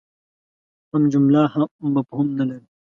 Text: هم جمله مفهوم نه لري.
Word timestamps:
هم 0.91 1.03
جمله 1.13 1.41
مفهوم 1.95 2.27
نه 2.37 2.43
لري. 2.49 2.67